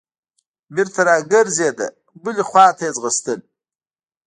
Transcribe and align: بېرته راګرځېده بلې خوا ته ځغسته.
بېرته 0.73 1.01
راګرځېده 1.09 1.87
بلې 2.23 2.43
خوا 2.49 2.67
ته 2.77 2.85
ځغسته. 2.95 3.33